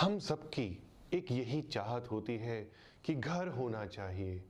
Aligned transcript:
हम 0.00 0.18
सबकी 0.18 0.82
एक 1.14 1.32
यही 1.32 1.62
चाहत 1.62 2.10
होती 2.10 2.36
है 2.36 2.70
कि 3.04 3.14
घर 3.14 3.48
होना 3.48 3.86
चाहिए। 3.86 4.42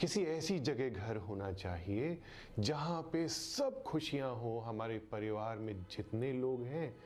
किसी 0.00 0.22
ऐसी 0.22 0.58
जगह 0.58 0.88
घर 0.88 1.16
होना 1.16 1.52
चाहिए 1.52 2.18
जहाँ 2.58 3.02
पे 3.02 3.28
सब 3.28 3.82
खुशियाँ 3.82 4.34
हो, 4.34 4.58
हमारे 4.58 4.98
परिवार 4.98 5.58
में 5.58 5.82
जितने 5.82 6.32
लोग 6.32 6.62
हैं, 6.62 6.96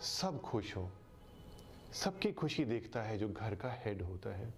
सब 0.00 0.40
खुश 0.40 0.76
हों। 0.76 0.88
सबकी 1.92 2.32
खुशी 2.32 2.64
देखता 2.64 3.02
है 3.02 3.18
जो 3.18 3.28
घर 3.28 3.54
का 3.54 3.72
हेड 3.72 4.02
होता 4.02 4.36
है। 4.36 4.54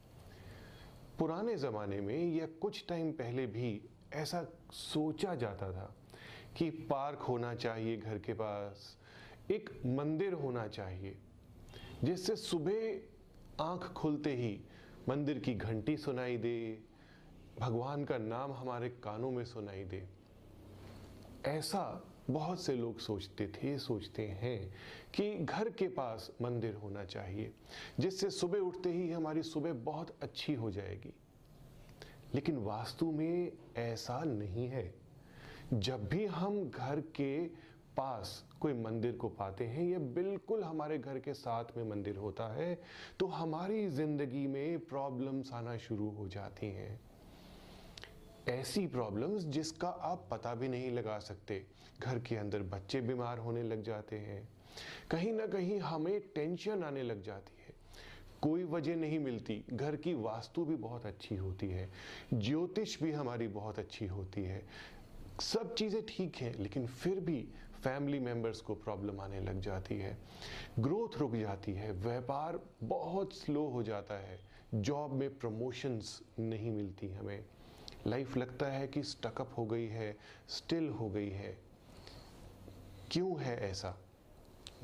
पुराने 1.19 1.57
ज़माने 1.57 2.01
में 2.01 2.35
या 2.35 2.47
कुछ 2.47 2.85
टाइम 2.89 3.13
पहले 3.13 3.47
भी 3.47 3.89
ऐसा 4.13 4.47
सोचा 4.73 5.35
जाता 5.35 5.73
था 5.73 5.95
कि 6.57 6.71
पार्क 6.71 7.19
होना 7.19 7.55
चाहिए 7.55 7.97
घर 7.97 8.19
के 8.19 8.33
पास, 8.33 8.97
एक 9.51 9.71
मंदिर 9.87 10.33
होना 10.33 10.69
चाहिए। 10.69 11.17
जिससे 12.05 12.37
सुबह 12.37 13.01
आँख 13.61 13.83
खुलते 13.83 14.37
ही 14.37 14.61
मंदिर 15.09 15.39
की 15.39 15.55
घंटी 15.55 15.97
सुनाई 15.97 16.37
दे, 16.37 16.83
भगवान 17.61 18.05
का 18.05 18.19
नाम 18.19 18.53
हमारे 18.53 18.89
कानों 18.89 19.31
में 19.31 19.45
सुनाई 19.45 19.85
दे। 19.85 20.09
ऐसा 21.47 22.13
बहुत 22.31 22.61
से 22.61 22.75
लोग 22.77 22.99
सोचते 22.99 23.49
थे, 23.49 23.79
सोचते 23.79 24.23
हैं 24.23 24.75
कि 25.15 25.35
घर 25.35 25.71
के 25.71 25.89
पास 25.89 26.31
मंदिर 26.43 26.75
होना 26.75 27.05
चाहिए, 27.05 27.53
जिससे 28.01 28.31
सुबह 28.31 28.59
उठते 28.59 28.93
ही 28.93 29.11
हमारी 29.11 29.43
सुबह 29.43 29.73
बहुत 29.73 30.17
अच्छी 30.23 30.55
हो 30.55 30.71
जाएगी। 30.71 31.15
लेकिन 32.35 32.57
वास्तु 32.57 33.13
में 33.13 33.53
ऐसा 33.77 34.25
नहीं 34.25 34.69
है। 34.69 34.95
जब 35.75 36.09
भी 36.09 36.27
हम 36.27 36.71
घर 36.71 37.01
के 37.01 37.47
पास 37.97 38.45
कोई 38.61 38.73
मंदिर 38.75 39.13
को 39.13 39.29
पाते 39.31 39.65
हैं, 39.67 39.85
या 39.85 39.99
बिल्कुल 39.99 40.63
हमारे 40.65 40.99
घर 40.99 41.19
के 41.19 41.35
साथ 41.35 41.77
में 41.77 41.85
मंदिर 41.87 42.17
होता 42.17 42.53
है 42.55 42.79
तो 43.19 43.27
हमारी 43.29 43.87
ज़िंदगी 43.91 44.47
में 44.47 44.79
प्रॉब्लम्स 44.87 45.53
आना 45.53 45.77
शुरू 45.79 46.09
हो 46.11 46.29
जाती 46.29 46.67
हैं। 46.67 46.99
ऐसी 48.49 48.87
प्रॉब्लम्स 48.87 49.45
जिसका 49.47 49.89
आप 49.89 50.27
पता 50.31 50.55
भी 50.55 50.69
नहीं 50.69 50.91
लगा 50.91 51.19
सकते। 51.21 51.65
घर 52.01 52.19
के 52.19 52.37
अंदर 52.37 52.63
बच्चे 52.65 53.01
बीमार 53.01 53.39
होने 53.39 53.63
लग 53.63 53.83
जाते 53.83 54.17
हैं। 54.19 54.43
कहीं 55.11 55.33
ना 55.33 55.47
कहीं 55.47 55.79
हमें 55.81 56.21
टेंशन 56.35 56.83
आने 56.83 57.03
लग 57.03 57.23
जाती 57.23 57.57
है। 57.59 57.73
कोई 58.43 58.65
वजह 58.65 58.97
नहीं 58.97 59.19
मिलती। 59.19 59.63
घर 59.73 59.97
की 59.97 60.15
वास्तु 60.15 60.65
भी 60.65 60.77
बहुत 60.79 61.07
अच्छी 61.07 61.37
होती 61.37 61.69
है। 61.69 61.89
ज्योतिष 62.35 63.03
भी 63.03 63.13
हमारी 63.13 63.49
बहुत 63.51 63.79
अच्छी 63.79 64.07
होती 64.07 64.43
है। 64.43 64.63
सब 65.43 65.75
चीज़ें 65.75 66.03
ठीक 66.09 66.37
हैं, 66.37 66.55
लेकिन 66.55 66.87
फिर 66.87 67.21
भी 67.21 67.47
फैमिली 67.85 68.19
मेंबर्स 68.19 68.61
को 68.61 68.75
प्रॉब्लम 68.75 69.21
आने 69.21 69.41
लग 69.41 69.61
जाती 69.61 69.99
है, 69.99 70.19
ग्रोथ 70.79 71.19
रुक 71.19 71.35
जाती 71.35 71.73
है, 71.73 71.93
व्यापार 71.93 72.61
बहुत 72.83 73.33
स्लो 73.33 73.69
हो 73.69 73.83
जाता 73.83 74.15
है, 74.15 74.41
जॉब 74.75 75.13
में 75.13 75.39
प्रमोशंस 75.39 76.23
नहीं 76.39 76.71
मिलती 76.71 77.09
हमें। 77.09 77.45
लाइफ 78.07 78.37
लगता 78.37 78.67
है 78.67 78.89
कि 78.89 79.03
स्टकअप 79.03 79.55
हो 79.59 79.67
गई 79.67 79.87
है 79.87 80.17
स्टिल 80.49 80.89
हो 80.89 81.09
गई 81.09 81.31
है। 81.31 81.59
क्यों 83.11 83.41
है 83.41 83.71
ऐसा? 83.71 83.99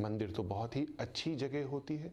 मंदिर 0.00 0.30
तो 0.30 0.42
बहुत 0.42 0.76
ही 0.76 0.86
अच्छी 1.00 1.34
जगह 1.34 1.66
होती 1.66 1.96
है। 1.96 2.12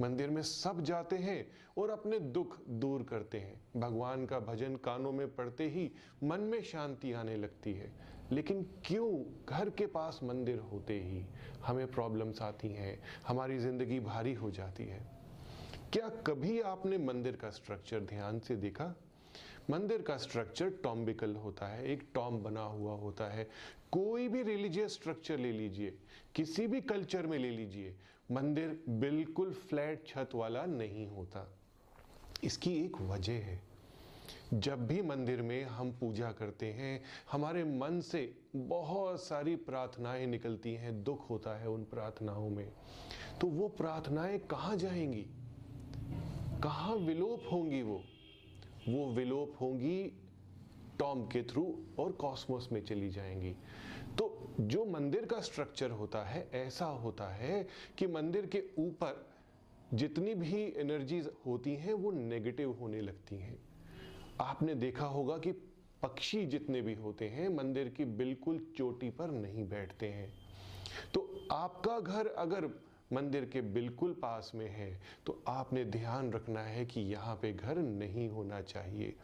मंदिर 0.00 0.30
में 0.30 0.42
सब 0.42 0.80
जाते 0.80 1.16
हैं 1.16 1.50
और 1.78 1.90
अपने 1.90 2.18
दुख 2.18 2.56
दूर 2.68 3.02
करते 3.02 3.38
हैं। 3.38 3.80
भगवान 3.80 4.26
का 4.26 4.38
भजन 4.40 4.76
कानों 4.76 5.12
में 5.12 5.34
पड़ते 5.34 5.68
ही 5.68 5.90
मन 6.24 6.40
में 6.40 6.62
शांति 6.62 7.12
आने 7.12 7.36
लगती 7.36 7.72
है। 7.72 7.92
लेकिन 8.32 8.62
क्यों 8.84 9.24
घर 9.48 9.70
के 9.70 9.86
पास 9.86 10.20
मंदिर 10.22 10.58
होते 10.58 11.00
ही 11.00 11.24
हमें 11.66 11.90
प्रॉब्लम्स 11.90 12.42
आती 12.42 12.68
हैं, 12.68 12.98
हमारी 13.26 13.58
ज़िंदगी 13.58 14.00
भारी 14.00 14.34
हो 14.34 14.50
जाती 14.50 14.84
है? 14.84 15.00
क्या 15.92 16.08
कभी 16.08 16.60
आपने 16.60 16.98
मंदिर 16.98 17.36
का 17.36 17.50
स्ट्रक्चर 17.50 18.00
ध्यान 18.00 18.38
से 18.38 18.56
देखा? 18.56 18.94
मंदिर 19.70 20.02
का 20.02 20.16
स्ट्रक्चर 20.16 20.70
टॉम्बिकल 20.70 21.36
होता 21.36 21.66
है, 21.66 21.86
एक 21.86 22.08
टॉम 22.14 22.42
बना 22.42 22.60
हुआ 22.60 22.92
होता 22.92 23.24
है। 23.24 23.44
कोई 23.92 24.28
भी 24.28 24.42
रिलीजियस 24.42 24.92
स्ट्रक्चर 24.92 25.38
ले 25.38 25.52
लीजिए, 25.52 25.98
किसी 26.34 26.66
भी 26.66 26.80
कल्चर 26.80 27.26
में 27.26 27.38
ले 27.38 27.50
लीजिए, 27.50 27.96
मंदिर 28.30 28.84
बिल्कुल 28.88 29.52
फ्लैट 29.52 30.06
छत 30.06 30.30
वाला 30.34 30.66
नहीं 30.66 31.06
होता। 31.06 31.58
इसकी 32.44 32.84
एक 32.84 33.00
वजह 33.00 33.32
है। 33.32 33.62
जब 34.54 34.86
भी 34.86 35.02
मंदिर 35.02 35.42
में 35.42 35.64
हम 35.64 35.92
पूजा 35.92 36.32
करते 36.32 36.66
हैं, 36.66 37.04
हमारे 37.32 37.64
मन 37.64 38.00
से 38.00 38.34
बहुत 38.56 39.22
सारी 39.22 39.56
प्रार्थनाएँ 39.56 40.26
निकलती 40.26 40.74
हैं, 40.74 41.04
दुख 41.04 41.30
होता 41.30 41.58
है 41.58 41.68
उन 41.68 41.84
प्रार्थनाओं 41.84 42.50
में। 42.50 42.72
तो 43.40 43.46
वो 43.46 43.68
प्रार्थनाएँ 43.68 44.38
कहाँ 44.38 44.76
जाएँगी? 44.76 45.26
कहाँ 46.62 46.96
विलोप 46.96 47.52
होंगी 47.52 47.82
वो? 47.82 48.02
वो 48.88 49.12
विलोप 49.12 49.54
होंगी 49.60 50.12
टॉम 50.98 51.22
के 51.22 51.42
थ्रू 51.42 51.86
और 51.98 52.12
कॉस्मोस 52.12 52.68
में 52.72 52.84
चली 52.84 53.10
जाएँगी। 53.10 53.50
तो 54.18 54.54
जो 54.60 54.84
मंदिर 54.84 55.26
का 55.26 55.40
स्ट्रक्चर 55.40 55.90
होता 55.90 56.24
है, 56.24 56.50
ऐसा 56.52 56.84
होता 56.84 57.34
है 57.34 57.68
कि 57.98 58.06
मंदिर 58.06 58.46
के 58.46 58.62
ऊपर 58.78 59.28
जितनी 59.94 60.34
भी 60.34 60.74
एनर्जीज 60.76 61.30
होती 61.46 61.74
हैं, 61.74 61.92
वो 61.92 62.10
नेगेटिव 62.10 62.72
होने 62.72 63.00
लगती 63.00 63.36
हैं। 63.36 63.58
आपने 64.40 64.74
देखा 64.74 65.06
होगा 65.06 65.38
कि 65.38 65.52
पक्षी 66.02 66.46
जितने 66.46 66.82
भी 66.82 66.94
होते 66.94 67.28
हैं, 67.28 67.48
मंदिर 67.48 67.88
की 67.88 68.04
बिल्कुल 68.04 68.72
चोटी 68.76 69.10
पर 69.10 69.30
नहीं 69.30 69.68
बैठते 69.68 70.06
हैं। 70.08 70.32
तो 71.14 71.48
आपका 71.52 72.00
घर 72.00 72.26
अगर 72.26 72.87
मंदिर 73.12 73.44
के 73.44 73.60
बिल्कुल 73.70 74.12
पास 74.12 74.50
में 74.54 74.68
है 74.68 74.90
तो 75.26 75.42
आपने 75.48 75.84
ध्यान 75.84 76.32
रखना 76.32 76.60
है 76.60 76.84
कि 76.86 77.00
यहाँ 77.02 77.34
पे 77.42 77.52
घर 77.52 77.78
नहीं 77.78 78.28
होना 78.28 78.60
चाहिए। 78.62 79.14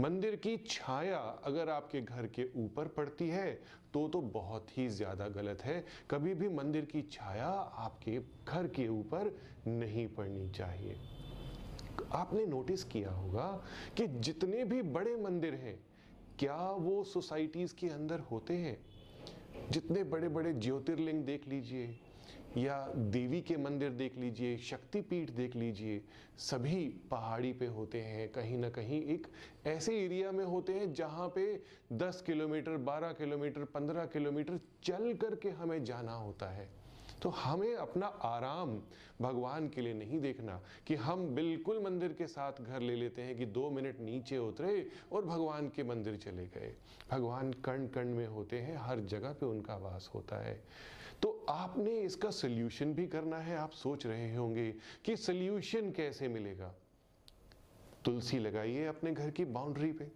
मंदिर 0.00 0.36
की 0.36 0.56
छाया 0.66 1.18
अगर 1.44 1.68
आपके 1.68 2.00
घर 2.00 2.26
के 2.26 2.44
ऊपर 2.56 2.88
पड़ती 2.88 3.28
है 3.28 3.52
तो 3.94 4.06
तो 4.08 4.20
बहुत 4.20 4.76
ही 4.78 4.88
ज़्यादा 4.88 5.28
गलत 5.28 5.62
है। 5.64 5.84
कभी 6.10 6.34
भी 6.34 6.48
मंदिर 6.48 6.84
की 6.84 7.02
छाया 7.02 7.48
आपके 7.78 8.18
घर 8.48 8.66
के 8.66 8.86
ऊपर 8.88 9.32
नहीं 9.66 10.06
पड़नी 10.08 10.48
चाहिए। 10.50 10.96
आपने 12.12 12.44
नोटिस 12.46 12.84
किया 12.84 13.10
होगा 13.10 13.48
कि 13.96 14.06
जितने 14.08 14.64
भी 14.64 14.82
बड़े 14.82 15.16
मंदिर 15.16 15.54
हैं, 15.54 15.78
क्या 16.38 16.56
वो 16.70 17.02
सोसाइटीज़ 17.04 17.74
के 17.74 17.88
अंदर 17.88 18.20
होते 18.30 18.54
हैं? 18.54 18.76
जितने 19.70 20.02
बड़े 20.04 20.28
बड़े 20.28 20.52
ज्योतिर्लिंग 20.54 21.24
देख 21.24 21.48
लीजिए 21.48 21.86
या 22.56 22.92
देवी 22.96 23.40
के 23.42 23.56
मंदिर 23.56 23.90
देख 23.90 24.16
लीजिए, 24.18 24.56
शक्तिपीठ 24.56 25.30
देख 25.30 25.56
लीजिए, 25.56 26.02
सभी 26.38 26.88
पहाड़ी 27.10 27.52
पे 27.52 27.66
होते 27.66 28.00
हैं, 28.00 28.28
कहीं 28.28 28.58
ना 28.58 28.70
कहीं 28.70 29.02
एक 29.02 29.26
ऐसे 29.66 30.04
एरिया 30.04 30.32
में 30.32 30.44
होते 30.44 30.72
हैं 30.72 30.92
जहाँ 30.92 31.28
पे 31.28 31.62
10 31.92 32.22
किलोमीटर 32.26 32.76
12 32.76 33.12
किलोमीटर 33.12 33.64
15 33.64 34.06
किलोमीटर 34.06 34.60
चल 34.82 35.14
करके 35.14 35.50
हमें 35.50 35.84
जाना 35.84 36.12
होता 36.12 36.50
है। 36.50 36.68
तो 37.22 37.28
हमें 37.28 37.74
अपना 37.74 38.06
आराम 38.06 38.82
भगवान 39.20 39.68
के 39.68 39.80
लिए 39.80 39.94
नहीं 39.94 40.20
देखना 40.20 40.60
कि 40.86 40.94
हम 40.94 41.26
बिल्कुल 41.34 41.82
मंदिर 41.82 42.12
के 42.12 42.26
साथ 42.26 42.52
घर 42.62 42.80
ले 42.80 42.96
लेते 42.96 43.22
हैं 43.22 43.36
कि 43.36 43.46
दो 43.46 43.70
मिनट 43.70 44.00
नीचे 44.00 44.38
उतरे 44.38 44.90
और 45.12 45.24
भगवान 45.24 45.68
के 45.68 45.82
मंदिर 45.82 46.16
चले 46.16 46.46
गए। 46.46 46.74
भगवान 47.10 47.52
कण 47.52 47.86
कण 47.86 48.08
में 48.08 48.26
होते 48.26 48.58
हैं, 48.58 48.76
हर 48.76 49.00
जगह 49.00 49.32
पे 49.32 49.46
उनका 49.46 49.76
वास 49.76 50.10
होता 50.14 50.36
है। 50.36 50.62
तो 51.22 51.46
आपने 51.48 51.90
इसका 52.00 52.30
सोल्यूशन 52.32 52.92
भी 52.94 53.06
करना 53.06 53.38
है, 53.38 53.56
आप 53.56 53.70
सोच 53.72 54.06
रहे 54.06 54.34
होंगे 54.34 54.70
कि 55.04 55.16
सोल्यूशन 55.18 55.90
कैसे 55.92 56.28
मिलेगा? 56.28 56.74
तुलसी 58.04 58.38
लगाइए 58.38 58.84
अपने 58.86 59.12
घर 59.12 59.30
की 59.30 59.44
बाउंड्री 59.46 59.92
पे। 59.92 60.10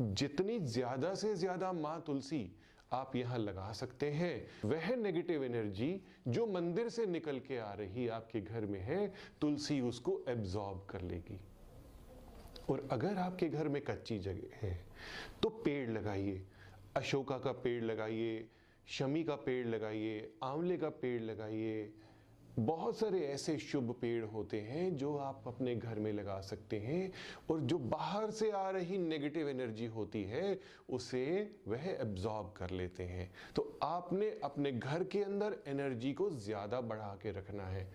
जितनी 0.00 0.58
ज़्यादा 0.60 1.14
से 1.14 1.34
ज़्यादा 1.34 1.72
माँ 1.72 2.02
तुलसी 2.06 2.50
आप 2.92 3.14
यहाँ 3.16 3.38
लगा 3.38 3.70
सकते 3.72 4.10
हैं, 4.10 4.46
वह 4.64 4.94
नेगेटिव 4.96 5.44
एनर्जी 5.44 6.00
जो 6.28 6.46
मंदिर 6.46 6.88
से 6.88 7.06
निकल 7.06 7.38
के 7.38 7.58
आ 7.58 7.72
रही 7.74 8.06
आपके 8.10 8.40
घर 8.40 8.66
में 8.66 8.80
है, 8.80 9.12
तुलसी 9.40 9.80
उसको 9.80 10.20
एब्जॉर्ब 10.28 10.86
कर 10.90 11.02
लेगी। 11.02 11.38
और 12.70 12.88
अगर 12.92 13.18
आपके 13.18 13.48
घर 13.48 13.68
में 13.68 13.82
कच्ची 13.82 14.18
जगह 14.18 14.56
है 14.60 14.78
तो 15.42 15.48
पेड़ 15.64 15.90
लगाइए। 15.90 16.42
अशोका 16.96 17.38
का 17.38 17.52
पेड़ 17.54 17.82
लगाइए 17.84 18.48
शमी 18.90 19.22
का 19.24 19.34
पेड़ 19.36 19.66
लगाइए, 19.68 20.30
आंवले 20.42 20.76
का 20.76 20.88
पेड़ 20.90 21.20
लगाइए, 21.22 21.92
बहुत 22.50 22.98
सारे 22.98 23.18
ऐसे 23.24 23.56
शुभ 23.58 23.90
पेड़ 24.00 24.24
होते 24.24 24.60
हैं 24.60 24.96
जो 24.96 25.16
आप 25.18 25.44
अपने 25.46 25.74
घर 25.76 25.98
में 25.98 26.12
लगा 26.12 26.40
सकते 26.40 26.78
हैं 26.78 27.12
और 27.50 27.60
जो 27.60 27.78
बाहर 27.78 28.30
से 28.30 28.50
आ 28.50 28.70
रही 28.70 28.98
नेगेटिव 28.98 29.48
एनर्जी 29.48 29.86
होती 29.88 30.22
है, 30.24 30.58
उसे 30.88 31.50
वह 31.68 31.86
एब्जॉर्ब 31.90 32.52
कर 32.56 32.70
लेते 32.70 33.04
हैं। 33.04 33.30
तो 33.56 33.78
आपने 33.82 34.30
अपने 34.44 34.72
घर 34.72 35.04
के 35.04 35.22
अंदर 35.22 35.56
एनर्जी 35.68 36.12
को 36.12 36.30
ज़्यादा 36.30 36.80
बढ़ा 36.82 37.16
के 37.22 37.30
रखना 37.30 37.66
है। 37.66 37.88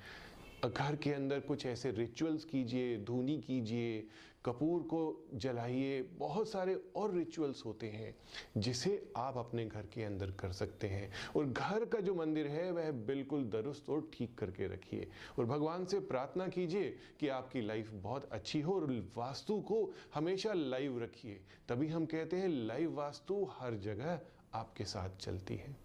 घर 0.68 0.96
के 0.96 1.14
अंदर 1.14 1.40
कुछ 1.40 1.66
ऐसे 1.66 1.92
रिचुअल्स 1.92 2.46
कीजिए, 2.46 2.98
धूनी 2.98 3.42
कीजिए, 3.42 4.08
कपूर 4.46 4.82
को 4.82 5.28
जलाइए, 5.34 6.02
बहुत 6.02 6.50
सारे 6.50 6.84
और 6.96 7.14
रिचुअल्स 7.14 7.66
होते 7.66 7.88
हैं, 7.88 8.16
जिसे 8.58 9.12
आप 9.18 9.38
अपने 9.38 9.66
घर 9.66 9.82
के 9.82 10.04
अंदर 10.04 10.32
कर 10.32 10.52
सकते 10.52 10.88
हैं। 10.88 11.12
और 11.36 11.46
घर 11.46 11.86
का 11.86 12.00
जो 12.00 12.16
मंदिर 12.16 12.48
है, 12.48 12.72
वह 12.72 12.92
बिल्कुल 12.92 13.44
दुरुस्त 13.44 13.90
और 13.90 14.10
ठीक 14.14 14.38
करके 14.38 14.68
रखिए। 14.68 15.08
और 15.40 15.46
भगवान 15.46 15.86
से 15.86 16.00
प्रार्थना 16.00 16.48
कीजिए 16.48 16.98
कि 17.20 17.28
आपकी 17.28 17.62
लाइफ 17.62 17.92
बहुत 17.94 18.30
अच्छी 18.32 18.62
हो 18.62 18.74
और 18.74 19.12
वास्तु 19.18 19.62
को 19.62 19.94
हमेशा 20.16 20.54
लाइव 20.54 21.04
रखिए। 21.04 21.40
तभी 21.70 21.88
हम 21.88 22.06
कहते 22.06 22.38
हैं 22.38 22.48
लाइव 22.48 22.94
वास्तु 22.94 23.48
हर 23.52 23.76
जगह 23.76 24.20
आपके 24.54 24.86
साथ 24.86 25.10
चलती 25.10 25.56
है। 25.56 25.85